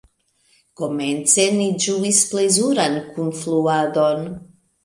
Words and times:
Komence 0.79 1.43
ni 1.59 1.69
ĝuis 1.85 2.23
plezuran 2.33 2.99
kunfluadon. 3.13 4.29